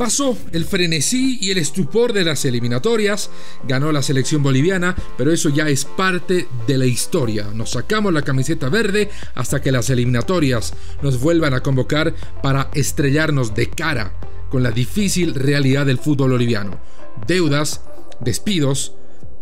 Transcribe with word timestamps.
Pasó 0.00 0.34
el 0.52 0.64
frenesí 0.64 1.36
y 1.42 1.50
el 1.50 1.58
estupor 1.58 2.14
de 2.14 2.24
las 2.24 2.46
eliminatorias, 2.46 3.28
ganó 3.68 3.92
la 3.92 4.00
selección 4.00 4.42
boliviana, 4.42 4.96
pero 5.18 5.30
eso 5.30 5.50
ya 5.50 5.68
es 5.68 5.84
parte 5.84 6.48
de 6.66 6.78
la 6.78 6.86
historia. 6.86 7.48
Nos 7.52 7.72
sacamos 7.72 8.10
la 8.10 8.22
camiseta 8.22 8.70
verde 8.70 9.10
hasta 9.34 9.60
que 9.60 9.70
las 9.70 9.90
eliminatorias 9.90 10.72
nos 11.02 11.20
vuelvan 11.20 11.52
a 11.52 11.60
convocar 11.60 12.14
para 12.42 12.70
estrellarnos 12.72 13.54
de 13.54 13.68
cara 13.68 14.14
con 14.48 14.62
la 14.62 14.70
difícil 14.70 15.34
realidad 15.34 15.84
del 15.84 15.98
fútbol 15.98 16.30
boliviano. 16.30 16.80
Deudas, 17.26 17.82
despidos, 18.20 18.94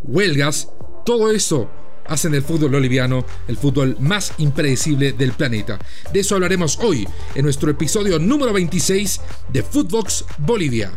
huelgas, 0.03 0.71
todo 1.07 1.31
eso 1.31 1.71
hacen 2.09 2.33
del 2.33 2.43
fútbol 2.43 2.71
boliviano 2.71 3.25
el 3.47 3.57
fútbol 3.57 3.97
más 4.01 4.33
impredecible 4.39 5.13
del 5.13 5.33
planeta. 5.33 5.79
De 6.13 6.21
eso 6.21 6.35
hablaremos 6.35 6.79
hoy 6.81 7.07
en 7.35 7.45
nuestro 7.45 7.71
episodio 7.71 8.19
número 8.19 8.53
26 8.53 9.21
de 9.53 9.63
Footbox 9.63 10.25
Bolivia. 10.39 10.93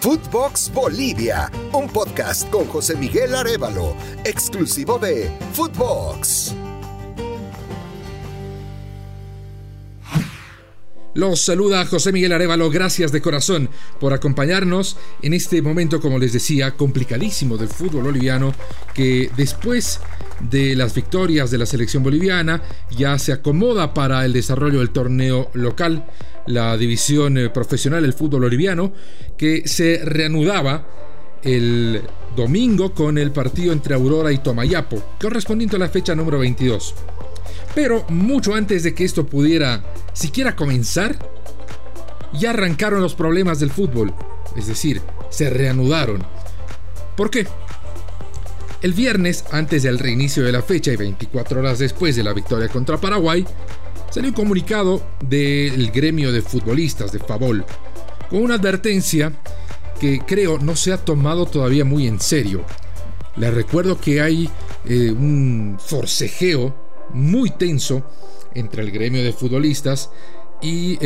Footbox 0.00 0.72
Bolivia, 0.74 1.48
un 1.72 1.88
podcast 1.88 2.50
con 2.50 2.66
José 2.66 2.96
Miguel 2.96 3.36
Arevalo, 3.36 3.94
exclusivo 4.24 4.98
de 4.98 5.30
Footbox. 5.52 6.56
Los 11.14 11.40
saluda 11.42 11.84
José 11.84 12.10
Miguel 12.10 12.32
Arevalo, 12.32 12.70
gracias 12.70 13.12
de 13.12 13.20
corazón 13.20 13.68
por 14.00 14.14
acompañarnos 14.14 14.96
en 15.20 15.34
este 15.34 15.60
momento, 15.60 16.00
como 16.00 16.18
les 16.18 16.32
decía, 16.32 16.70
complicadísimo 16.70 17.58
del 17.58 17.68
fútbol 17.68 18.04
boliviano, 18.04 18.54
que 18.94 19.30
después 19.36 20.00
de 20.40 20.74
las 20.74 20.94
victorias 20.94 21.50
de 21.50 21.58
la 21.58 21.66
selección 21.66 22.02
boliviana 22.02 22.62
ya 22.96 23.18
se 23.18 23.32
acomoda 23.32 23.92
para 23.92 24.24
el 24.24 24.32
desarrollo 24.32 24.78
del 24.78 24.88
torneo 24.88 25.50
local, 25.52 26.06
la 26.46 26.78
división 26.78 27.36
eh, 27.36 27.50
profesional 27.50 28.00
del 28.00 28.14
fútbol 28.14 28.40
boliviano, 28.40 28.94
que 29.36 29.68
se 29.68 30.00
reanudaba 30.06 30.86
el 31.42 32.00
domingo 32.34 32.94
con 32.94 33.18
el 33.18 33.32
partido 33.32 33.74
entre 33.74 33.94
Aurora 33.94 34.32
y 34.32 34.38
Tomayapo, 34.38 35.16
correspondiente 35.20 35.76
a 35.76 35.80
la 35.80 35.90
fecha 35.90 36.14
número 36.14 36.38
22. 36.38 36.94
Pero 37.74 38.04
mucho 38.08 38.54
antes 38.54 38.82
de 38.82 38.94
que 38.94 39.04
esto 39.04 39.26
pudiera 39.26 39.82
siquiera 40.12 40.56
comenzar, 40.56 41.16
ya 42.32 42.50
arrancaron 42.50 43.02
los 43.02 43.14
problemas 43.14 43.60
del 43.60 43.70
fútbol. 43.70 44.14
Es 44.56 44.66
decir, 44.66 45.00
se 45.30 45.50
reanudaron. 45.50 46.22
¿Por 47.16 47.30
qué? 47.30 47.46
El 48.82 48.94
viernes, 48.94 49.44
antes 49.52 49.84
del 49.84 49.98
reinicio 49.98 50.42
de 50.42 50.52
la 50.52 50.62
fecha 50.62 50.92
y 50.92 50.96
24 50.96 51.60
horas 51.60 51.78
después 51.78 52.16
de 52.16 52.24
la 52.24 52.32
victoria 52.32 52.68
contra 52.68 52.98
Paraguay, 52.98 53.46
salió 54.10 54.30
un 54.30 54.34
comunicado 54.34 55.02
del 55.20 55.90
gremio 55.92 56.32
de 56.32 56.42
futbolistas 56.42 57.12
de 57.12 57.20
Favol, 57.20 57.64
con 58.28 58.42
una 58.42 58.56
advertencia 58.56 59.32
que 60.00 60.18
creo 60.26 60.58
no 60.58 60.74
se 60.74 60.92
ha 60.92 60.98
tomado 60.98 61.46
todavía 61.46 61.84
muy 61.84 62.08
en 62.08 62.18
serio. 62.20 62.64
Les 63.36 63.54
recuerdo 63.54 64.00
que 64.00 64.20
hay 64.20 64.50
eh, 64.84 65.12
un 65.12 65.78
forcejeo 65.78 66.74
muy 67.12 67.50
tenso 67.50 68.02
entre 68.54 68.82
el 68.82 68.90
gremio 68.90 69.22
de 69.22 69.32
futbolistas 69.32 70.10
y 70.60 70.96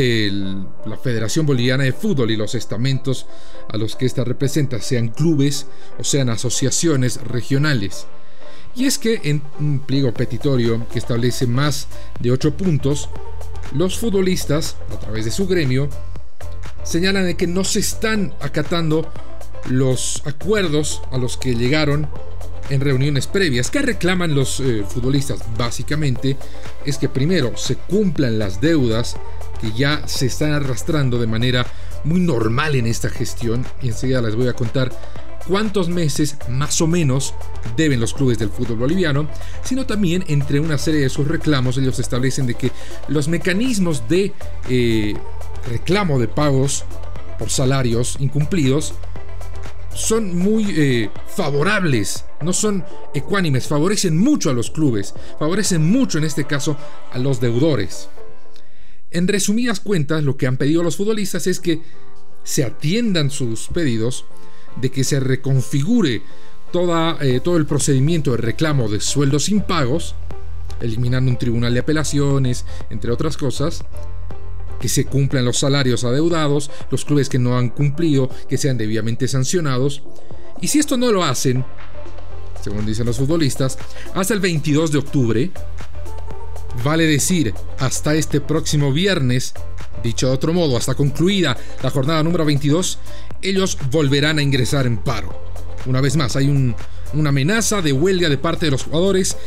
la 0.85 0.97
Federación 0.97 1.45
Boliviana 1.45 1.83
de 1.83 1.91
Fútbol 1.91 2.29
y 2.31 2.35
los 2.35 2.53
estamentos 2.53 3.25
a 3.71 3.77
los 3.77 3.95
que 3.95 4.05
ésta 4.05 4.23
representa, 4.23 4.79
sean 4.81 5.09
clubes 5.09 5.65
o 5.99 6.03
sean 6.03 6.29
asociaciones 6.29 7.21
regionales. 7.23 8.05
Y 8.75 8.85
es 8.85 8.99
que 8.99 9.19
en 9.23 9.41
un 9.59 9.79
pliego 9.79 10.13
petitorio 10.13 10.87
que 10.93 10.99
establece 10.99 11.47
más 11.47 11.87
de 12.19 12.31
8 12.31 12.55
puntos, 12.55 13.09
los 13.73 13.97
futbolistas, 13.97 14.75
a 14.93 14.99
través 14.99 15.25
de 15.25 15.31
su 15.31 15.47
gremio, 15.47 15.89
señalan 16.83 17.25
de 17.25 17.35
que 17.35 17.47
no 17.47 17.63
se 17.63 17.79
están 17.79 18.35
acatando 18.39 19.11
los 19.67 20.21
acuerdos 20.25 21.01
a 21.11 21.17
los 21.17 21.35
que 21.35 21.55
llegaron 21.55 22.07
en 22.69 22.81
reuniones 22.81 23.27
previas. 23.27 23.71
¿Qué 23.71 23.81
reclaman 23.81 24.35
los 24.35 24.59
eh, 24.59 24.83
futbolistas? 24.87 25.39
Básicamente 25.57 26.37
es 26.85 26.97
que 26.97 27.09
primero 27.09 27.55
se 27.57 27.75
cumplan 27.75 28.39
las 28.39 28.61
deudas 28.61 29.15
que 29.61 29.71
ya 29.71 30.07
se 30.07 30.27
están 30.27 30.53
arrastrando 30.53 31.19
de 31.19 31.27
manera 31.27 31.65
muy 32.03 32.19
normal 32.19 32.75
en 32.75 32.87
esta 32.87 33.09
gestión 33.09 33.65
y 33.81 33.87
enseguida 33.87 34.21
les 34.21 34.35
voy 34.35 34.47
a 34.47 34.53
contar 34.53 34.91
cuántos 35.47 35.89
meses 35.89 36.37
más 36.49 36.81
o 36.81 36.87
menos 36.87 37.33
deben 37.75 37.99
los 37.99 38.13
clubes 38.13 38.37
del 38.37 38.49
fútbol 38.49 38.77
boliviano, 38.77 39.27
sino 39.63 39.85
también 39.85 40.23
entre 40.27 40.59
una 40.59 40.77
serie 40.77 41.01
de 41.01 41.09
sus 41.09 41.27
reclamos 41.27 41.77
ellos 41.77 41.99
establecen 41.99 42.47
de 42.47 42.55
que 42.55 42.71
los 43.07 43.27
mecanismos 43.27 44.07
de 44.07 44.33
eh, 44.69 45.15
reclamo 45.69 46.19
de 46.19 46.27
pagos 46.27 46.85
por 47.39 47.49
salarios 47.49 48.17
incumplidos 48.19 48.93
son 49.97 50.37
muy 50.37 50.65
eh, 50.69 51.09
favorables, 51.27 52.23
no 52.41 52.53
son 52.53 52.85
ecuánimes, 53.13 53.67
favorecen 53.67 54.17
mucho 54.17 54.49
a 54.49 54.53
los 54.53 54.69
clubes, 54.69 55.13
favorecen 55.39 55.83
mucho 55.83 56.17
en 56.17 56.23
este 56.23 56.45
caso 56.45 56.77
a 57.11 57.17
los 57.17 57.41
deudores. 57.41 58.09
En 59.11 59.27
resumidas 59.27 59.79
cuentas, 59.79 60.23
lo 60.23 60.37
que 60.37 60.47
han 60.47 60.57
pedido 60.57 60.83
los 60.83 60.97
futbolistas 60.97 61.47
es 61.47 61.59
que 61.59 61.81
se 62.43 62.63
atiendan 62.63 63.31
sus 63.31 63.67
pedidos, 63.67 64.25
de 64.79 64.91
que 64.91 65.03
se 65.03 65.19
reconfigure 65.19 66.21
eh, 67.21 67.41
todo 67.43 67.57
el 67.57 67.65
procedimiento 67.65 68.31
de 68.31 68.37
reclamo 68.37 68.89
de 68.89 68.99
sueldos 68.99 69.49
impagos, 69.49 70.15
eliminando 70.79 71.31
un 71.31 71.39
tribunal 71.39 71.73
de 71.73 71.79
apelaciones, 71.79 72.65
entre 72.89 73.11
otras 73.11 73.35
cosas, 73.35 73.83
que 74.79 74.89
se 74.89 75.05
cumplan 75.05 75.45
los 75.45 75.59
salarios 75.59 76.03
adeudados, 76.03 76.71
los 76.91 77.05
clubes 77.05 77.29
que 77.29 77.39
no 77.39 77.57
han 77.57 77.69
cumplido, 77.69 78.29
que 78.47 78.57
sean 78.57 78.77
debidamente 78.77 79.27
sancionados. 79.27 80.03
Y 80.61 80.67
si 80.67 80.79
esto 80.79 80.97
no 80.97 81.11
lo 81.11 81.23
hacen, 81.23 81.65
según 82.61 82.85
dicen 82.85 83.05
los 83.05 83.17
futbolistas, 83.17 83.77
hasta 84.13 84.33
el 84.33 84.39
22 84.39 84.91
de 84.91 84.97
octubre, 84.97 85.51
vale 86.83 87.05
decir, 87.05 87.53
hasta 87.79 88.15
este 88.15 88.41
próximo 88.41 88.91
viernes, 88.91 89.53
dicho 90.03 90.27
de 90.27 90.33
otro 90.33 90.53
modo, 90.53 90.77
hasta 90.77 90.95
concluida 90.95 91.57
la 91.81 91.89
jornada 91.89 92.23
número 92.23 92.45
22, 92.45 92.99
ellos 93.41 93.77
volverán 93.91 94.39
a 94.39 94.43
ingresar 94.43 94.85
en 94.85 94.97
paro. 94.97 95.47
Una 95.85 96.01
vez 96.01 96.17
más, 96.17 96.35
hay 96.35 96.49
un, 96.49 96.75
una 97.13 97.29
amenaza 97.29 97.81
de 97.81 97.93
huelga 97.93 98.29
de 98.29 98.37
parte 98.37 98.65
de 98.65 98.71
los 98.71 98.83
jugadores 98.83 99.37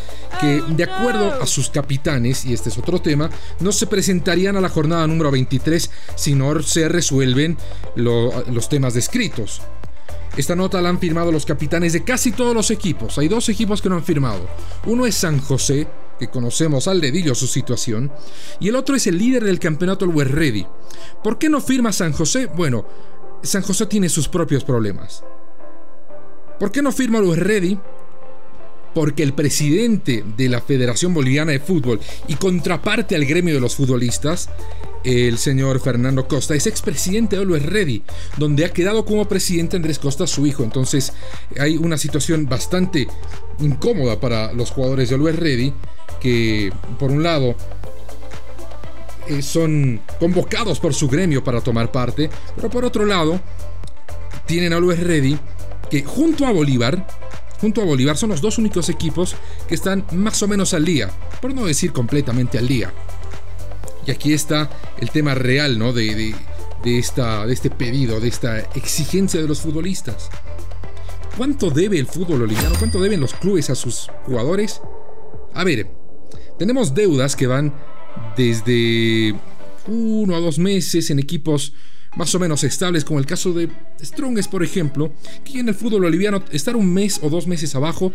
que, 0.40 0.62
de 0.68 0.84
acuerdo 0.84 1.40
a 1.40 1.46
sus 1.46 1.70
capitanes, 1.70 2.44
y 2.44 2.52
este 2.52 2.68
es 2.68 2.78
otro 2.78 3.00
tema, 3.00 3.30
no 3.60 3.72
se 3.72 3.86
presentarían 3.86 4.56
a 4.56 4.60
la 4.60 4.68
jornada 4.68 5.06
número 5.06 5.30
23 5.30 5.90
si 6.14 6.34
no 6.34 6.62
se 6.62 6.88
resuelven 6.88 7.56
los 7.96 8.68
temas 8.68 8.94
descritos. 8.94 9.62
Esta 10.36 10.54
nota 10.54 10.80
la 10.80 10.88
han 10.88 11.00
firmado 11.00 11.32
los 11.32 11.44
capitanes 11.44 11.92
de 11.92 12.04
casi 12.04 12.30
todos 12.30 12.54
los 12.54 12.70
equipos. 12.70 13.18
Hay 13.18 13.26
dos 13.26 13.48
equipos 13.48 13.82
que 13.82 13.88
no 13.88 13.96
han 13.96 14.04
firmado. 14.04 14.48
Uno 14.86 15.04
es 15.04 15.16
San 15.16 15.40
José, 15.40 15.88
que 16.18 16.28
conocemos 16.28 16.86
al 16.86 17.00
dedillo 17.00 17.34
su 17.34 17.46
situación, 17.46 18.12
y 18.60 18.68
el 18.68 18.76
otro 18.76 18.94
es 18.94 19.06
el 19.06 19.18
líder 19.18 19.42
del 19.42 19.58
campeonato, 19.58 20.04
el 20.04 20.12
West 20.12 20.30
Ready. 20.30 20.66
¿Por 21.24 21.38
qué 21.38 21.48
no 21.48 21.60
firma 21.60 21.92
San 21.92 22.12
José? 22.12 22.46
Bueno, 22.46 22.86
San 23.42 23.62
José 23.62 23.86
tiene 23.86 24.08
sus 24.08 24.28
propios 24.28 24.62
problemas. 24.62 25.24
¿Por 26.60 26.70
qué 26.70 26.82
no 26.82 26.92
firma 26.92 27.20
Luis 27.20 27.38
Ready? 27.38 27.78
Porque 28.94 29.22
el 29.22 29.32
presidente 29.32 30.22
de 30.36 30.50
la 30.50 30.60
Federación 30.60 31.14
Boliviana 31.14 31.52
de 31.52 31.58
Fútbol 31.58 31.98
y 32.28 32.34
contraparte 32.34 33.16
al 33.16 33.24
gremio 33.24 33.54
de 33.54 33.60
los 33.60 33.76
futbolistas, 33.76 34.50
el 35.02 35.38
señor 35.38 35.80
Fernando 35.80 36.28
Costa, 36.28 36.54
es 36.54 36.66
expresidente 36.66 37.38
de 37.38 37.46
Luis 37.46 37.64
Ready, 37.64 38.02
donde 38.36 38.66
ha 38.66 38.72
quedado 38.74 39.06
como 39.06 39.26
presidente 39.26 39.76
Andrés 39.76 39.98
Costa, 39.98 40.26
su 40.26 40.46
hijo. 40.46 40.62
Entonces 40.62 41.14
hay 41.58 41.78
una 41.78 41.96
situación 41.96 42.44
bastante 42.44 43.08
incómoda 43.60 44.20
para 44.20 44.52
los 44.52 44.70
jugadores 44.70 45.08
de 45.08 45.16
Luis 45.16 45.36
Ready, 45.36 45.72
que 46.20 46.70
por 46.98 47.10
un 47.10 47.22
lado 47.22 47.54
eh, 49.28 49.40
son 49.40 50.02
convocados 50.18 50.78
por 50.78 50.92
su 50.92 51.08
gremio 51.08 51.42
para 51.42 51.62
tomar 51.62 51.90
parte, 51.90 52.28
pero 52.54 52.68
por 52.68 52.84
otro 52.84 53.06
lado 53.06 53.40
tienen 54.44 54.74
a 54.74 54.78
Luis 54.78 55.00
Ready 55.00 55.38
que 55.90 56.04
junto 56.04 56.46
a 56.46 56.52
Bolívar, 56.52 57.06
junto 57.60 57.82
a 57.82 57.84
Bolívar 57.84 58.16
son 58.16 58.30
los 58.30 58.40
dos 58.40 58.58
únicos 58.58 58.88
equipos 58.88 59.36
que 59.68 59.74
están 59.74 60.06
más 60.12 60.42
o 60.42 60.48
menos 60.48 60.72
al 60.72 60.84
día, 60.84 61.10
por 61.42 61.52
no 61.52 61.66
decir 61.66 61.92
completamente 61.92 62.56
al 62.56 62.68
día. 62.68 62.92
Y 64.06 64.10
aquí 64.10 64.32
está 64.32 64.70
el 64.98 65.10
tema 65.10 65.34
real, 65.34 65.78
¿no? 65.78 65.92
De, 65.92 66.34
esta, 66.84 67.44
de 67.46 67.52
este 67.52 67.68
pedido, 67.68 68.20
de 68.20 68.28
esta 68.28 68.60
exigencia 68.74 69.40
de 69.42 69.48
los 69.48 69.60
futbolistas. 69.60 70.30
¿Cuánto 71.36 71.70
debe 71.70 71.98
el 71.98 72.06
fútbol 72.06 72.40
boliviano? 72.40 72.74
¿Cuánto 72.78 73.00
deben 73.00 73.20
los 73.20 73.34
clubes 73.34 73.68
a 73.70 73.74
sus 73.74 74.08
jugadores? 74.24 74.80
A 75.54 75.64
ver, 75.64 75.90
tenemos 76.58 76.94
deudas 76.94 77.36
que 77.36 77.46
van 77.46 77.74
desde 78.36 79.34
uno 79.86 80.34
a 80.34 80.40
dos 80.40 80.58
meses 80.58 81.10
en 81.10 81.18
equipos 81.18 81.74
más 82.16 82.34
o 82.34 82.38
menos 82.38 82.64
estables, 82.64 83.04
como 83.04 83.20
el 83.20 83.26
caso 83.26 83.52
de 83.52 83.68
Strongest, 84.02 84.50
por 84.50 84.62
ejemplo, 84.64 85.12
que 85.44 85.60
en 85.60 85.68
el 85.68 85.74
fútbol 85.74 86.02
boliviano 86.02 86.42
estar 86.50 86.76
un 86.76 86.92
mes 86.92 87.20
o 87.22 87.30
dos 87.30 87.46
meses 87.46 87.74
abajo 87.74 88.12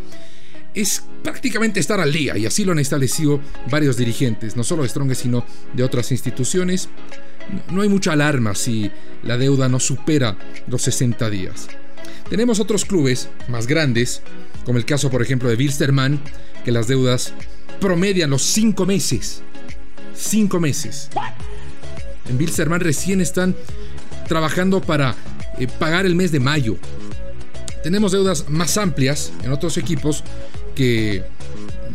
es 0.73 1.03
prácticamente 1.23 1.79
estar 1.79 1.99
al 2.01 2.11
día, 2.11 2.37
y 2.37 2.45
así 2.45 2.65
lo 2.65 2.73
han 2.73 2.79
establecido 2.79 3.39
varios 3.71 3.95
dirigentes, 3.95 4.57
no 4.57 4.63
solo 4.63 4.83
de 4.83 4.89
Strongest, 4.89 5.21
sino 5.21 5.45
de 5.73 5.83
otras 5.83 6.11
instituciones. 6.11 6.89
no 7.71 7.81
hay 7.81 7.89
mucha 7.89 8.11
alarma 8.11 8.55
si 8.55 8.91
la 9.23 9.37
deuda 9.37 9.69
no 9.69 9.79
supera 9.79 10.35
los 10.67 10.81
60 10.81 11.29
días. 11.29 11.67
Tenemos 12.29 12.59
otros 12.59 12.85
clubes 12.85 13.29
más 13.47 13.67
grandes, 13.67 14.21
como 14.65 14.77
el 14.77 14.85
caso 14.85 15.09
por 15.09 15.21
ejemplo 15.21 15.47
de 15.47 15.55
Wilstermann, 15.55 16.19
que 16.65 16.71
las 16.71 16.87
deudas 16.87 17.33
promedian 17.79 18.31
los 18.31 18.41
5 18.41 18.85
meses. 18.85 19.43
5 20.15 20.59
meses. 20.59 21.09
En 22.29 22.37
Wilstermann 22.37 22.79
recién 22.79 23.21
están 23.21 23.55
trabajando 24.27 24.81
para 24.81 25.15
eh, 25.59 25.67
pagar 25.67 26.05
el 26.05 26.15
mes 26.15 26.31
de 26.31 26.39
mayo. 26.39 26.77
Tenemos 27.83 28.11
deudas 28.11 28.49
más 28.49 28.77
amplias 28.77 29.31
en 29.43 29.51
otros 29.51 29.77
equipos 29.77 30.23
que, 30.73 31.23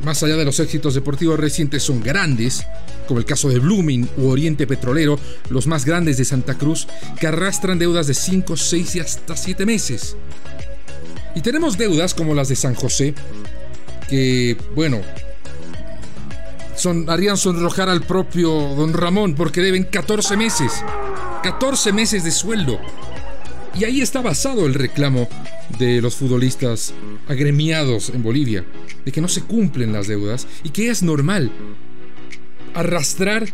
más 0.05 0.23
allá 0.23 0.37
de 0.37 0.45
los 0.45 0.61
éxitos 0.61 0.95
deportivos 0.95 1.39
recientes, 1.39 1.83
son 1.83 2.01
grandes, 2.01 2.65
como 3.09 3.19
el 3.19 3.27
caso 3.27 3.49
de 3.49 3.59
Blooming 3.59 4.09
u 4.17 4.29
Oriente 4.29 4.67
Petrolero, 4.67 5.19
los 5.49 5.67
más 5.67 5.85
grandes 5.85 6.17
de 6.17 6.25
Santa 6.25 6.57
Cruz, 6.57 6.87
que 7.19 7.27
arrastran 7.27 7.79
deudas 7.79 8.07
de 8.07 8.15
5, 8.15 8.57
6 8.57 8.97
y 8.97 9.01
hasta 9.01 9.37
7 9.37 9.67
meses. 9.67 10.17
Y 11.35 11.41
tenemos 11.41 11.77
deudas 11.77 12.15
como 12.15 12.35
las 12.35 12.49
de 12.49 12.57
San 12.57 12.75
José, 12.75 13.15
que, 14.09 14.57
bueno, 14.75 15.01
harían 17.09 17.37
sonrojar 17.37 17.89
al 17.89 18.03
propio 18.03 18.51
don 18.75 18.93
Ramón 18.93 19.35
porque 19.35 19.61
deben 19.61 19.85
14 19.85 20.37
meses. 20.37 20.85
14 21.43 21.93
meses 21.93 22.25
de 22.25 22.31
sueldo. 22.31 22.79
Y 23.79 23.85
ahí 23.85 24.01
está 24.01 24.21
basado 24.21 24.67
el 24.67 24.75
reclamo 24.75 25.29
de 25.79 26.03
los 26.03 26.17
futbolistas 26.17 26.93
agremiados 27.29 28.11
en 28.11 28.23
Bolivia, 28.23 28.65
de 29.05 29.13
que 29.13 29.21
no 29.21 29.29
se 29.29 29.43
cumplen 29.43 29.93
las 29.93 30.09
deudas 30.09 30.47
y 30.65 30.71
que 30.71 30.91
es 30.91 31.03
normal 31.03 31.53
arrastrar 32.75 33.47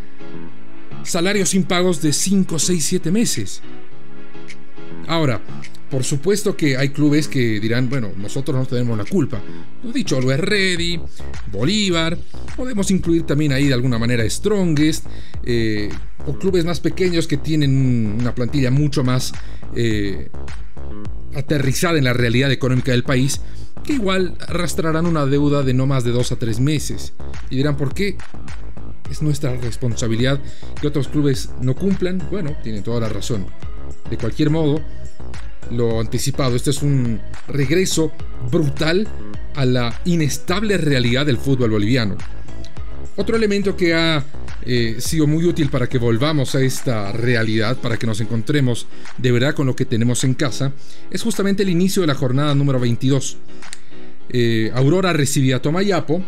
salarios 1.03 1.55
impagos 1.55 2.03
de 2.03 2.13
5, 2.13 2.59
6, 2.59 2.85
7 2.85 3.11
meses. 3.11 3.63
Ahora, 5.07 5.41
por 5.91 6.03
supuesto 6.03 6.57
que 6.57 6.77
hay 6.77 6.89
clubes 6.89 7.29
que 7.29 7.61
dirán, 7.61 7.89
bueno, 7.89 8.11
nosotros 8.17 8.57
no 8.57 8.67
tenemos 8.67 8.99
la 8.99 9.05
culpa. 9.05 9.41
Lo 9.83 9.93
dicho, 9.93 10.17
Always 10.17 10.41
Ready, 10.41 11.01
Bolívar, 11.53 12.19
podemos 12.57 12.91
incluir 12.91 13.23
también 13.23 13.53
ahí 13.53 13.69
de 13.69 13.75
alguna 13.75 13.99
manera 13.99 14.29
Strongest, 14.29 15.07
eh, 15.45 15.89
o 16.27 16.37
clubes 16.39 16.65
más 16.65 16.81
pequeños 16.81 17.29
que 17.29 17.37
tienen 17.37 18.17
una 18.21 18.35
plantilla 18.35 18.71
mucho 18.71 19.05
más 19.05 19.33
eh, 19.77 20.29
aterrizada 21.35 21.99
en 21.99 22.05
la 22.05 22.13
realidad 22.13 22.51
económica 22.51 22.93
del 22.93 23.05
país, 23.05 23.41
que 23.85 23.93
igual 23.93 24.37
arrastrarán 24.49 25.07
una 25.07 25.27
deuda 25.27 25.63
de 25.63 25.73
no 25.73 25.87
más 25.87 26.03
de 26.03 26.11
dos 26.11 26.33
a 26.33 26.37
tres 26.37 26.59
meses. 26.59 27.13
Y 27.51 27.57
dirán, 27.57 27.77
¿por 27.77 27.95
qué? 27.95 28.17
Es 29.11 29.23
nuestra 29.23 29.55
responsabilidad 29.57 30.41
que 30.81 30.89
otros 30.89 31.07
clubes 31.07 31.51
no 31.61 31.77
cumplan. 31.77 32.21
Bueno, 32.31 32.57
tienen 32.65 32.83
toda 32.83 33.01
la 33.01 33.09
razón. 33.09 33.47
De 34.11 34.17
cualquier 34.17 34.51
modo, 34.51 34.81
lo 35.71 36.01
anticipado, 36.01 36.57
este 36.57 36.71
es 36.71 36.83
un 36.83 37.21
regreso 37.49 38.13
brutal 38.51 39.09
a 39.55 39.65
la 39.65 40.01
inestable 40.05 40.77
realidad 40.77 41.27
del 41.27 41.39
fútbol 41.39 41.71
boliviano. 41.71 42.17
Otro 43.17 43.37
elemento 43.37 43.77
que 43.77 43.95
ha 43.95 44.23
eh, 44.63 44.97
sido 44.99 45.27
muy 45.27 45.45
útil 45.45 45.71
para 45.71 45.89
que 45.89 45.99
volvamos 45.99 46.55
a 46.55 46.61
esta 46.61 47.13
realidad, 47.13 47.79
para 47.79 47.97
que 47.97 48.07
nos 48.07 48.21
encontremos 48.21 48.87
de 49.17 49.33
verdad 49.33 49.55
con 49.55 49.67
lo 49.67 49.75
que 49.75 49.87
tenemos 49.87 50.23
en 50.25 50.35
casa, 50.35 50.73
es 51.11 51.23
justamente 51.23 51.63
el 51.63 51.71
inicio 51.71 52.03
de 52.03 52.09
la 52.09 52.15
jornada 52.15 52.55
número 52.55 52.79
22. 52.79 53.39
Eh, 54.29 54.71
Aurora 54.75 55.13
recibía 55.13 55.57
a 55.57 55.63
Tomayapo 55.63 56.23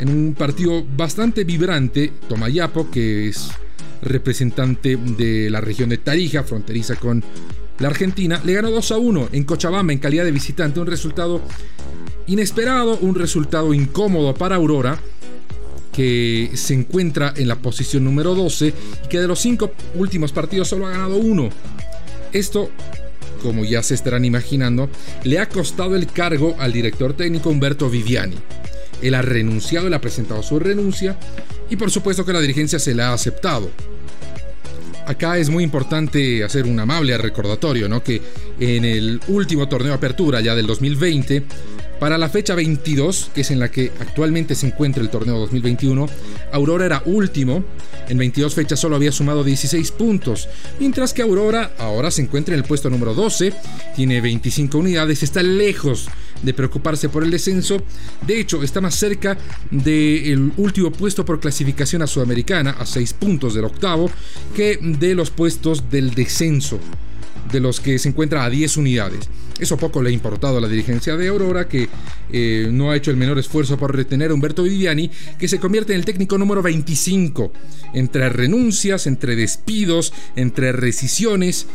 en 0.00 0.08
un 0.08 0.34
partido 0.34 0.84
bastante 0.96 1.44
vibrante. 1.44 2.10
Tomayapo, 2.28 2.90
que 2.90 3.28
es 3.28 3.50
representante 4.02 4.96
de 4.96 5.50
la 5.50 5.60
región 5.60 5.88
de 5.88 5.98
Tarija, 5.98 6.42
fronteriza 6.42 6.96
con 6.96 7.22
la 7.78 7.88
Argentina, 7.88 8.40
le 8.44 8.54
ganó 8.54 8.70
2 8.70 8.92
a 8.92 8.98
1 8.98 9.28
en 9.32 9.44
Cochabamba 9.44 9.92
en 9.92 9.98
calidad 9.98 10.24
de 10.24 10.32
visitante. 10.32 10.80
Un 10.80 10.86
resultado 10.86 11.40
inesperado, 12.26 12.98
un 13.00 13.14
resultado 13.14 13.72
incómodo 13.72 14.34
para 14.34 14.56
Aurora, 14.56 15.00
que 15.92 16.50
se 16.54 16.74
encuentra 16.74 17.34
en 17.36 17.48
la 17.48 17.56
posición 17.56 18.04
número 18.04 18.34
12 18.34 18.68
y 19.04 19.08
que 19.08 19.20
de 19.20 19.26
los 19.26 19.40
cinco 19.40 19.72
últimos 19.94 20.32
partidos 20.32 20.68
solo 20.68 20.86
ha 20.86 20.90
ganado 20.90 21.16
uno. 21.16 21.48
Esto, 22.32 22.70
como 23.42 23.64
ya 23.64 23.82
se 23.82 23.94
estarán 23.94 24.24
imaginando, 24.24 24.90
le 25.24 25.38
ha 25.38 25.48
costado 25.48 25.96
el 25.96 26.06
cargo 26.06 26.56
al 26.58 26.72
director 26.72 27.14
técnico 27.14 27.50
Humberto 27.50 27.88
Viviani. 27.88 28.36
Él 29.02 29.14
ha 29.14 29.22
renunciado, 29.22 29.86
él 29.86 29.94
ha 29.94 30.00
presentado 30.00 30.42
su 30.42 30.58
renuncia 30.58 31.16
y 31.70 31.76
por 31.76 31.90
supuesto 31.90 32.24
que 32.24 32.32
la 32.32 32.40
dirigencia 32.40 32.78
se 32.78 32.94
la 32.94 33.10
ha 33.10 33.14
aceptado. 33.14 33.70
Acá 35.08 35.38
es 35.38 35.48
muy 35.48 35.64
importante 35.64 36.44
hacer 36.44 36.66
un 36.66 36.78
amable 36.78 37.16
recordatorio, 37.16 37.88
¿no? 37.88 38.04
Que 38.04 38.20
en 38.60 38.84
el 38.84 39.18
último 39.28 39.66
torneo 39.66 39.92
de 39.92 39.94
apertura 39.94 40.42
ya 40.42 40.54
del 40.54 40.66
2020, 40.66 41.44
para 41.98 42.18
la 42.18 42.28
fecha 42.28 42.54
22, 42.54 43.30
que 43.34 43.40
es 43.40 43.50
en 43.50 43.58
la 43.58 43.70
que 43.70 43.92
actualmente 44.00 44.54
se 44.54 44.66
encuentra 44.66 45.02
el 45.02 45.10
torneo 45.10 45.38
2021, 45.38 46.08
Aurora 46.52 46.86
era 46.86 47.02
último. 47.04 47.64
En 48.08 48.16
22 48.16 48.54
fechas 48.54 48.80
solo 48.80 48.96
había 48.96 49.12
sumado 49.12 49.44
16 49.44 49.92
puntos, 49.92 50.48
mientras 50.80 51.12
que 51.12 51.22
Aurora 51.22 51.72
ahora 51.78 52.10
se 52.10 52.22
encuentra 52.22 52.54
en 52.54 52.60
el 52.60 52.66
puesto 52.66 52.88
número 52.88 53.14
12, 53.14 53.52
tiene 53.94 54.20
25 54.20 54.78
unidades, 54.78 55.22
está 55.22 55.42
lejos 55.42 56.08
de 56.42 56.54
preocuparse 56.54 57.08
por 57.08 57.24
el 57.24 57.30
descenso. 57.30 57.82
De 58.26 58.40
hecho, 58.40 58.62
está 58.62 58.80
más 58.80 58.94
cerca 58.94 59.36
del 59.70 60.52
último 60.56 60.90
puesto 60.90 61.24
por 61.24 61.40
clasificación 61.40 62.02
a 62.02 62.06
Sudamericana, 62.06 62.70
a 62.78 62.86
6 62.86 63.12
puntos 63.14 63.54
del 63.54 63.64
octavo, 63.64 64.10
que 64.54 64.78
de 64.80 65.14
los 65.14 65.30
puestos 65.30 65.90
del 65.90 66.14
descenso, 66.14 66.78
de 67.50 67.60
los 67.60 67.80
que 67.80 67.98
se 67.98 68.08
encuentra 68.08 68.44
a 68.44 68.50
10 68.50 68.76
unidades. 68.76 69.28
Eso 69.58 69.76
poco 69.76 70.02
le 70.02 70.10
ha 70.10 70.12
importado 70.12 70.58
a 70.58 70.60
la 70.60 70.68
dirigencia 70.68 71.16
de 71.16 71.28
Aurora, 71.28 71.68
que 71.68 71.88
eh, 72.32 72.68
no 72.70 72.90
ha 72.90 72.96
hecho 72.96 73.10
el 73.10 73.16
menor 73.16 73.38
esfuerzo 73.38 73.76
por 73.76 73.94
retener 73.94 74.30
a 74.30 74.34
Humberto 74.34 74.62
Viviani, 74.62 75.10
que 75.38 75.48
se 75.48 75.58
convierte 75.58 75.92
en 75.92 76.00
el 76.00 76.04
técnico 76.04 76.38
número 76.38 76.62
25. 76.62 77.52
Entre 77.94 78.28
renuncias, 78.28 79.06
entre 79.06 79.34
despidos, 79.34 80.12
entre 80.36 80.72
rescisiones, 80.72 81.66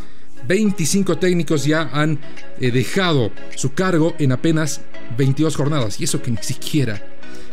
25 0.47 1.17
técnicos 1.17 1.65
ya 1.65 1.89
han 1.93 2.19
eh, 2.59 2.71
dejado 2.71 3.31
su 3.55 3.73
cargo 3.73 4.15
en 4.19 4.31
apenas 4.31 4.81
22 5.17 5.55
jornadas. 5.55 5.99
Y 5.99 6.05
eso 6.05 6.21
que 6.21 6.31
ni 6.31 6.37
siquiera, 6.37 7.05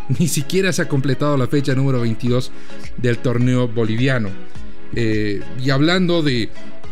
ni 0.18 0.28
siquiera 0.28 0.72
se 0.72 0.82
ha 0.82 0.88
completado 0.88 1.36
la 1.36 1.46
fecha 1.46 1.74
número 1.74 2.00
22 2.00 2.52
del 2.96 3.18
torneo 3.18 3.68
boliviano. 3.68 4.30
Eh, 4.94 5.40
y 5.62 5.70
hablando 5.70 6.22
de 6.22 6.50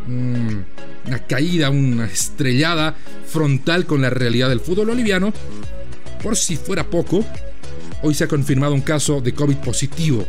una 0.09 1.27
caída, 1.27 1.71
una 1.71 2.07
estrellada 2.07 2.97
frontal 3.27 3.87
con 3.87 4.03
la 4.03 4.11
realidad 4.11 4.49
del 4.49 4.61
fútbol 4.61 4.89
boliviano, 4.89 5.33
por 6.23 6.37
si 6.37 6.57
fuera 6.57 6.85
poco, 6.85 7.25
hoy 8.03 8.15
se 8.15 8.25
ha 8.25 8.29
confirmado 8.29 8.75
un 8.75 8.81
caso 8.81 9.21
de 9.21 9.33
COVID 9.33 9.57
positivo 9.57 10.27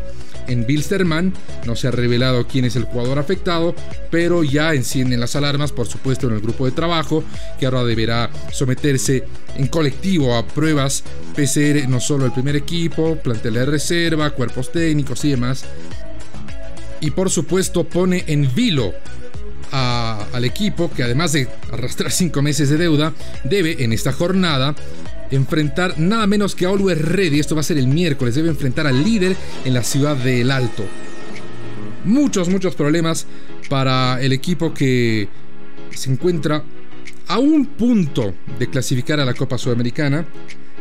en 0.49 0.65
Bilsterman. 0.65 1.33
No 1.65 1.75
se 1.75 1.87
ha 1.87 1.91
revelado 1.91 2.45
quién 2.47 2.65
es 2.65 2.75
el 2.75 2.83
jugador 2.83 3.19
afectado, 3.19 3.75
pero 4.11 4.43
ya 4.43 4.73
encienden 4.73 5.19
las 5.19 5.35
alarmas, 5.35 5.71
por 5.71 5.87
supuesto, 5.87 6.27
en 6.27 6.33
el 6.33 6.41
grupo 6.41 6.65
de 6.65 6.71
trabajo, 6.71 7.23
que 7.59 7.65
ahora 7.65 7.83
deberá 7.83 8.29
someterse 8.51 9.23
en 9.55 9.67
colectivo 9.67 10.35
a 10.35 10.45
pruebas 10.45 11.03
PCR, 11.35 11.87
no 11.87 11.99
solo 11.99 12.25
el 12.25 12.31
primer 12.31 12.55
equipo, 12.55 13.15
plantel 13.15 13.53
de 13.53 13.65
reserva, 13.65 14.31
cuerpos 14.31 14.71
técnicos 14.71 15.23
y 15.25 15.31
demás. 15.31 15.65
Y 17.01 17.11
por 17.11 17.29
supuesto 17.29 17.85
pone 17.85 18.25
en 18.27 18.53
vilo 18.53 18.93
al 19.71 20.45
equipo 20.45 20.91
que 20.91 21.03
además 21.03 21.33
de 21.33 21.47
arrastrar 21.71 22.11
cinco 22.11 22.41
meses 22.41 22.69
de 22.69 22.77
deuda, 22.77 23.13
debe 23.43 23.83
en 23.83 23.93
esta 23.93 24.11
jornada 24.11 24.75
enfrentar 25.31 25.99
nada 25.99 26.27
menos 26.27 26.55
que 26.55 26.65
a 26.65 26.69
Always 26.69 26.99
Ready. 26.99 27.39
Esto 27.39 27.55
va 27.55 27.61
a 27.61 27.63
ser 27.63 27.77
el 27.77 27.87
miércoles. 27.87 28.35
Debe 28.35 28.49
enfrentar 28.49 28.87
al 28.87 29.03
líder 29.03 29.35
en 29.65 29.73
la 29.73 29.83
ciudad 29.83 30.15
de 30.15 30.41
El 30.41 30.51
Alto. 30.51 30.85
Muchos, 32.05 32.49
muchos 32.49 32.75
problemas 32.75 33.27
para 33.69 34.21
el 34.21 34.33
equipo 34.33 34.73
que 34.73 35.27
se 35.91 36.11
encuentra 36.11 36.63
a 37.27 37.37
un 37.37 37.65
punto 37.65 38.33
de 38.57 38.69
clasificar 38.69 39.19
a 39.19 39.25
la 39.25 39.33
Copa 39.33 39.57
Sudamericana. 39.57 40.25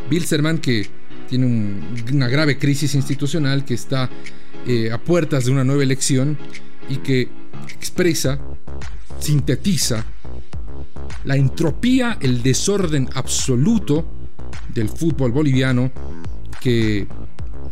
Bilzerman 0.08 0.58
que 0.58 0.86
tiene 1.28 1.46
una 2.12 2.28
grave 2.28 2.58
crisis 2.58 2.94
institucional, 2.94 3.64
que 3.64 3.74
está 3.74 4.08
eh, 4.66 4.90
a 4.90 4.98
puertas 4.98 5.44
de 5.44 5.50
una 5.50 5.64
nueva 5.64 5.82
elección 5.82 6.38
y 6.88 6.96
que 6.96 7.28
expresa, 7.74 8.40
sintetiza 9.18 10.04
la 11.24 11.36
entropía, 11.36 12.18
el 12.20 12.42
desorden 12.42 13.08
absoluto 13.14 14.06
del 14.74 14.88
fútbol 14.88 15.32
boliviano 15.32 15.90
que 16.60 17.06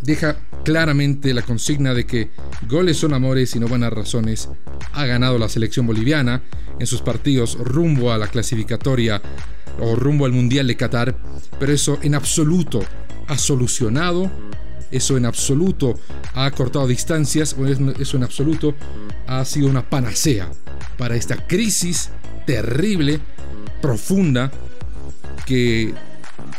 deja 0.03 0.37
claramente 0.65 1.33
la 1.33 1.43
consigna 1.43 1.95
de 1.95 2.05
que 2.07 2.31
goles 2.69 2.97
son 2.97 3.15
amores 3.15 3.55
y 3.55 3.61
no 3.61 3.69
buenas 3.69 3.93
razones. 3.93 4.49
Ha 4.93 5.07
ganado 5.07 5.39
la 5.39 5.49
selección 5.49 5.87
boliviana 5.87 6.43
en 6.79 6.87
sus 6.87 7.03
partidos 7.03 7.57
rumbo 7.59 8.13
a 8.13 8.19
la 8.19 8.27
clasificatoria 8.27 9.23
o 9.81 9.95
rumbo 9.95 10.27
al 10.27 10.33
Mundial 10.33 10.67
de 10.67 10.77
Qatar, 10.77 11.17
pero 11.59 11.73
eso 11.73 11.99
en 12.03 12.15
absoluto 12.15 12.83
ha 13.29 13.39
solucionado 13.39 14.31
Eso 14.91 15.17
en 15.17 15.27
absoluto 15.27 15.99
ha 16.35 16.49
cortado 16.53 16.87
distancias, 16.87 17.57
o 17.59 17.67
eso 17.67 18.17
en 18.17 18.23
absoluto 18.23 18.75
ha 19.27 19.45
sido 19.45 19.69
una 19.69 19.83
panacea 19.89 20.49
para 20.97 21.17
esta 21.17 21.47
crisis 21.47 22.11
terrible, 22.47 23.21
profunda, 23.81 24.51
que 25.47 25.95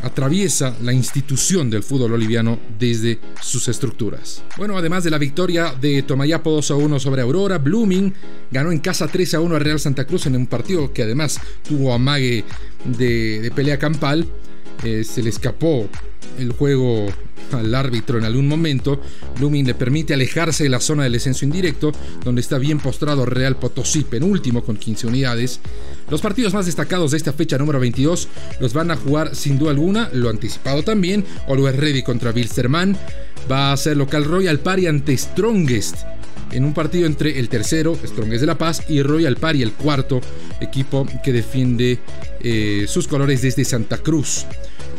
atraviesa 0.01 0.75
la 0.81 0.93
institución 0.93 1.69
del 1.69 1.83
fútbol 1.83 2.11
boliviano 2.11 2.59
desde 2.77 3.19
sus 3.41 3.67
estructuras. 3.67 4.43
Bueno, 4.57 4.77
además 4.77 5.03
de 5.03 5.09
la 5.09 5.17
victoria 5.17 5.73
de 5.79 6.03
Tomayapo 6.03 6.51
2 6.51 6.71
a 6.71 6.75
1 6.75 6.99
sobre 6.99 7.21
Aurora, 7.21 7.57
Blooming 7.57 8.13
ganó 8.51 8.71
en 8.71 8.79
casa 8.79 9.07
3 9.07 9.35
a 9.35 9.39
1 9.39 9.55
a 9.55 9.59
Real 9.59 9.79
Santa 9.79 10.05
Cruz 10.05 10.25
en 10.25 10.35
un 10.35 10.47
partido 10.47 10.93
que 10.93 11.03
además 11.03 11.39
tuvo 11.67 11.93
amague 11.93 12.43
de, 12.85 13.41
de 13.41 13.51
pelea 13.51 13.77
campal. 13.77 14.27
Eh, 14.83 15.03
se 15.03 15.23
le 15.23 15.29
escapó 15.29 15.89
el 16.37 16.51
juego 16.51 17.07
al 17.51 17.73
árbitro 17.73 18.17
en 18.17 18.25
algún 18.25 18.47
momento, 18.47 19.01
Lumin 19.39 19.65
le 19.65 19.73
permite 19.73 20.13
alejarse 20.13 20.63
de 20.63 20.69
la 20.69 20.79
zona 20.79 21.03
del 21.03 21.13
descenso 21.13 21.45
indirecto, 21.45 21.91
donde 22.23 22.41
está 22.41 22.57
bien 22.57 22.79
postrado 22.79 23.25
Real 23.25 23.57
Potosí, 23.57 24.03
penúltimo 24.03 24.63
con 24.63 24.77
15 24.77 25.07
unidades. 25.07 25.59
Los 26.09 26.21
partidos 26.21 26.53
más 26.53 26.65
destacados 26.65 27.11
de 27.11 27.17
esta 27.17 27.33
fecha 27.33 27.57
número 27.57 27.79
22 27.79 28.27
los 28.59 28.73
van 28.73 28.91
a 28.91 28.97
jugar 28.97 29.35
sin 29.35 29.57
duda 29.57 29.71
alguna, 29.71 30.09
lo 30.13 30.29
anticipado 30.29 30.83
también, 30.83 31.25
Always 31.47 31.75
Ready 31.75 32.03
contra 32.03 32.31
Wilstermann, 32.31 32.97
va 33.51 33.71
a 33.71 33.77
ser 33.77 33.97
local 33.97 34.25
Royal 34.25 34.59
Party 34.59 34.87
ante 34.87 35.17
Strongest 35.17 35.97
en 36.51 36.63
un 36.63 36.73
partido 36.73 37.05
entre 37.05 37.39
el 37.39 37.49
tercero, 37.49 37.97
Strongest 38.05 38.41
de 38.41 38.47
La 38.47 38.57
Paz, 38.57 38.83
y 38.87 39.01
Royal 39.01 39.35
Party, 39.35 39.61
el 39.61 39.73
cuarto 39.73 40.21
equipo 40.61 41.05
que 41.23 41.33
defiende 41.33 41.99
eh, 42.41 42.85
sus 42.87 43.07
colores 43.07 43.41
desde 43.41 43.65
Santa 43.65 43.97
Cruz. 43.97 44.45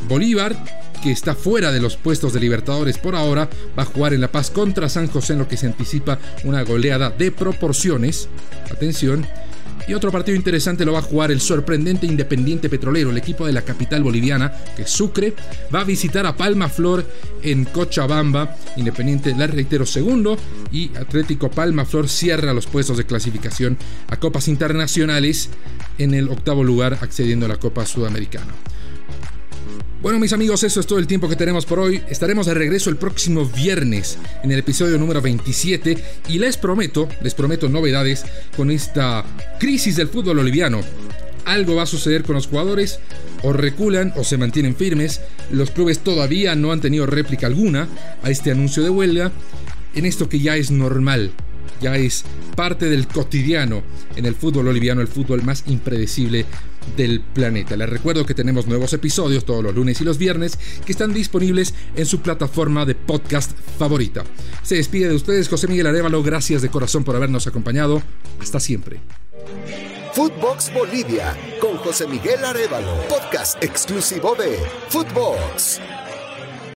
Bolívar, 0.09 0.57
que 0.99 1.11
está 1.11 1.35
fuera 1.35 1.73
de 1.73 1.81
los 1.81 1.97
puestos 1.97 2.33
de 2.33 2.41
Libertadores 2.41 2.99
por 2.99 3.15
ahora, 3.15 3.49
va 3.79 3.83
a 3.83 3.87
jugar 3.87 4.15
en 4.15 4.21
La 4.21 4.33
Paz 4.33 4.51
contra 4.51 4.89
San 4.89 5.09
José 5.09 5.35
en 5.35 5.41
lo 5.41 5.49
que 5.49 5.57
se 5.57 5.67
anticipa 5.67 6.19
una 6.45 6.63
goleada 6.63 7.11
de 7.11 7.31
proporciones. 7.31 8.29
Atención. 8.71 9.27
Y 9.89 9.95
otro 9.95 10.13
partido 10.13 10.37
interesante 10.37 10.85
lo 10.85 10.93
va 10.93 10.99
a 10.99 11.03
jugar 11.03 11.31
el 11.31 11.41
sorprendente 11.41 12.07
Independiente 12.07 12.69
Petrolero, 12.69 13.11
el 13.11 13.17
equipo 13.17 13.47
de 13.47 13.55
la 13.55 13.63
capital 13.63 14.03
boliviana, 14.03 14.53
que 14.77 14.83
es 14.83 14.91
Sucre, 14.91 15.33
va 15.75 15.81
a 15.81 15.85
visitar 15.85 16.27
a 16.27 16.37
Palma 16.37 16.69
Flor 16.69 17.07
en 17.43 17.65
Cochabamba. 17.65 18.55
Independiente, 18.77 19.35
la 19.35 19.47
reitero, 19.47 19.87
segundo. 19.87 20.37
Y 20.71 20.95
Atlético 20.95 21.51
Palma 21.51 21.87
Flor 21.87 22.07
cierra 22.07 22.53
los 22.53 22.67
puestos 22.67 22.99
de 22.99 23.07
clasificación 23.07 23.79
a 24.09 24.19
Copas 24.19 24.49
Internacionales 24.49 25.49
en 25.97 26.13
el 26.13 26.29
octavo 26.29 26.63
lugar, 26.63 26.99
accediendo 27.01 27.47
a 27.47 27.49
la 27.49 27.57
Copa 27.57 27.87
Sudamericana. 27.87 28.53
Bueno 30.01 30.21
mis 30.21 30.33
amigos, 30.33 30.63
eso 30.63 30.79
es 30.79 30.87
todo 30.87 31.01
el 31.01 31.09
tiempo 31.09 31.29
que 31.29 31.35
tenemos 31.35 31.67
por 31.67 31.81
hoy. 31.81 32.01
Estaremos 32.09 32.47
de 32.47 32.55
regreso 32.55 32.89
el 32.89 32.97
próximo 32.97 33.45
viernes 33.45 34.17
en 34.45 34.53
el 34.53 34.61
episodio 34.61 34.97
número 34.97 35.21
27 35.21 35.99
y 36.29 36.39
les 36.39 36.57
prometo, 36.57 37.09
les 37.21 37.35
prometo 37.35 37.69
novedades 37.69 38.25
con 38.57 38.71
esta 38.71 39.25
crisis 39.59 39.97
del 39.97 40.07
fútbol 40.07 40.37
boliviano. 40.37 40.83
Algo 41.47 41.75
va 41.75 41.83
a 41.83 41.87
suceder 41.87 42.23
con 42.23 42.37
los 42.37 42.47
jugadores, 42.47 43.01
o 43.43 43.53
reculan 43.53 44.13
o 44.15 44.23
se 44.23 44.37
mantienen 44.37 44.77
firmes. 44.77 45.21
Los 45.51 45.73
clubes 45.73 45.99
todavía 45.99 46.55
no 46.55 46.71
han 46.71 46.81
tenido 46.81 47.05
réplica 47.07 47.49
alguna 47.49 47.89
a 48.23 48.31
este 48.31 48.53
anuncio 48.53 48.85
de 48.85 48.91
huelga 48.91 49.33
en 49.97 50.07
esto 50.07 50.29
que 50.29 50.39
ya 50.39 50.57
es 50.57 50.71
normal 50.71 51.33
ya 51.81 51.97
es 51.97 52.25
parte 52.57 52.87
del 52.87 53.07
cotidiano 53.07 53.83
en 54.17 54.27
el 54.27 54.35
fútbol 54.35 54.67
boliviano, 54.67 55.01
el 55.01 55.09
fútbol 55.09 55.43
más 55.43 55.65
impredecible 55.67 56.47
del 56.97 57.21
planeta. 57.21 57.77
Les 57.77 57.89
recuerdo 57.89 58.25
que 58.25 58.35
tenemos 58.35 58.67
nuevos 58.67 58.93
episodios 58.93 59.45
todos 59.45 59.63
los 59.63 59.75
lunes 59.75 60.01
y 60.01 60.05
los 60.05 60.19
viernes 60.19 60.59
que 60.85 60.93
están 60.93 61.13
disponibles 61.13 61.75
en 61.97 62.07
su 62.07 62.21
plataforma 62.21 62.85
de 62.85 62.95
podcast 62.95 63.53
favorita. 63.79 64.25
Se 64.63 64.77
despide 64.77 65.09
de 65.09 65.15
ustedes 65.15 65.49
José 65.49 65.69
Miguel 65.69 65.87
Arevalo, 65.87 66.23
gracias 66.23 66.63
de 66.63 66.71
corazón 66.71 67.05
por 67.05 67.17
habernos 67.17 67.47
acompañado. 67.47 68.03
Hasta 68.41 68.61
siempre. 68.61 69.01
Footbox 70.15 70.73
Bolivia 70.73 71.37
con 71.61 71.77
José 71.77 72.07
Miguel 72.09 72.45
Arevalo, 72.45 72.93
podcast 73.09 73.63
exclusivo 73.63 74.35
de 74.35 74.59
Footbox. 74.89 75.81